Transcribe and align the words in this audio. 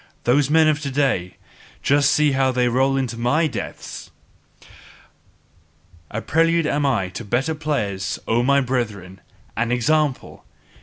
Those 0.23 0.49
men 0.49 0.67
of 0.67 0.79
to 0.81 0.89
day, 0.89 1.27
see 1.27 1.35
just 1.83 2.19
how 2.35 2.51
they 2.51 2.67
roll 2.67 2.97
into 2.97 3.19
my 3.19 3.45
depths! 3.45 4.09
A 6.09 6.23
prelude 6.23 6.65
am 6.65 6.87
I 6.87 7.09
to 7.09 7.23
better 7.23 7.53
players, 7.53 8.17
O 8.27 8.41
my 8.41 8.61
brethren! 8.61 9.21
An 9.55 9.71
example! 9.71 10.43